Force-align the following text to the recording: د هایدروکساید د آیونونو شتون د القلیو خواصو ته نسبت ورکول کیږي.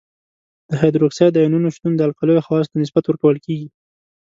د 0.69 0.71
هایدروکساید 0.81 1.31
د 1.33 1.37
آیونونو 1.41 1.67
شتون 1.75 1.91
د 1.95 2.01
القلیو 2.07 2.45
خواصو 2.45 2.69
ته 2.71 2.75
نسبت 2.83 3.03
ورکول 3.05 3.37
کیږي. 3.45 3.67